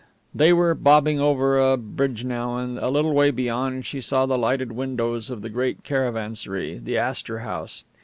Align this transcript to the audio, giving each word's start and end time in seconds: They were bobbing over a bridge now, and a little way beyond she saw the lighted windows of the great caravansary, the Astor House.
They 0.33 0.51
were 0.51 0.73
bobbing 0.73 1.19
over 1.19 1.59
a 1.59 1.77
bridge 1.77 2.23
now, 2.23 2.57
and 2.57 2.79
a 2.79 2.89
little 2.89 3.13
way 3.13 3.29
beyond 3.29 3.85
she 3.85 4.01
saw 4.01 4.25
the 4.25 4.35
lighted 4.35 4.71
windows 4.71 5.29
of 5.29 5.43
the 5.43 5.49
great 5.51 5.83
caravansary, 5.83 6.81
the 6.83 6.97
Astor 6.97 7.41
House. 7.41 7.83